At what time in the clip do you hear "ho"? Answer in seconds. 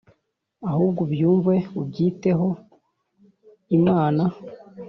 2.39-2.49